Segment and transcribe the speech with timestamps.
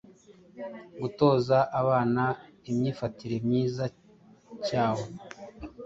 [1.01, 2.23] gutoza abana
[2.69, 3.83] imyifatire myiza
[4.67, 5.05] cyae.